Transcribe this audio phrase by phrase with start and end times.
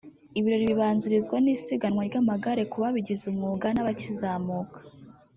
[0.37, 4.77] Ibirori bizabanzirizwa n’isiganwa ry’amagare ku babigize umwuga n’abakizamuka